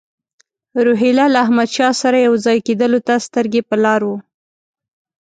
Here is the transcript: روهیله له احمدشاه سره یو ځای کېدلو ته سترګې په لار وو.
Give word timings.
روهیله 0.85 1.25
له 1.33 1.39
احمدشاه 1.45 1.93
سره 2.01 2.17
یو 2.27 2.33
ځای 2.45 2.57
کېدلو 2.67 2.99
ته 3.07 3.13
سترګې 3.27 3.61
په 3.69 3.75
لار 3.83 4.01
وو. 4.07 4.17